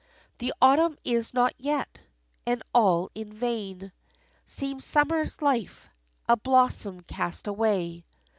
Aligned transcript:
The 0.39 0.51
Autumn 0.59 0.97
is 1.03 1.31
not 1.31 1.53
yet, 1.59 2.01
and 2.47 2.63
all 2.73 3.11
in 3.13 3.31
vain 3.31 3.91
Seems 4.47 4.83
Summer's 4.83 5.43
life 5.43 5.91
a 6.27 6.35
blossom 6.37 7.01
cast 7.01 7.45
away. 7.45 8.03